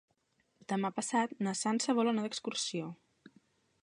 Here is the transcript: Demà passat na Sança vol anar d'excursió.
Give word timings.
Demà 0.71 0.89
passat 0.99 1.35
na 1.47 1.53
Sança 1.59 1.95
vol 2.01 2.11
anar 2.13 2.25
d'excursió. 2.27 2.89